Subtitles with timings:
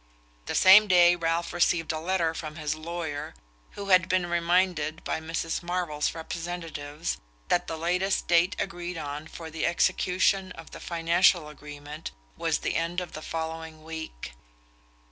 [0.47, 3.35] The same day Ralph received a letter from his lawyer,
[3.73, 5.61] who had been reminded by Mrs.
[5.61, 12.09] Marvell's representatives that the latest date agreed on for the execution of the financial agreement
[12.35, 14.31] was the end of the following week.